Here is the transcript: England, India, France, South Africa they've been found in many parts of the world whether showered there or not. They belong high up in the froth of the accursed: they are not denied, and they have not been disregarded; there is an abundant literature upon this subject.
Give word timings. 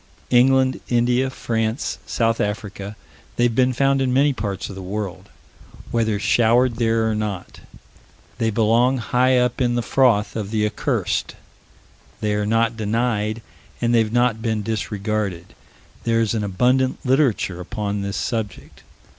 England, 0.31 0.79
India, 0.89 1.29
France, 1.29 1.99
South 2.07 2.41
Africa 2.41 2.95
they've 3.35 3.53
been 3.53 3.71
found 3.71 4.01
in 4.01 4.11
many 4.11 4.33
parts 4.33 4.67
of 4.67 4.73
the 4.73 4.81
world 4.81 5.29
whether 5.91 6.17
showered 6.19 6.77
there 6.77 7.07
or 7.07 7.13
not. 7.13 7.59
They 8.39 8.49
belong 8.49 8.97
high 8.97 9.37
up 9.37 9.61
in 9.61 9.75
the 9.75 9.83
froth 9.83 10.35
of 10.35 10.49
the 10.49 10.65
accursed: 10.65 11.35
they 12.19 12.33
are 12.33 12.47
not 12.47 12.75
denied, 12.75 13.43
and 13.79 13.93
they 13.93 13.99
have 13.99 14.11
not 14.11 14.41
been 14.41 14.63
disregarded; 14.63 15.53
there 16.03 16.19
is 16.19 16.33
an 16.33 16.43
abundant 16.43 17.05
literature 17.05 17.61
upon 17.61 18.01
this 18.01 18.17
subject. 18.17 18.81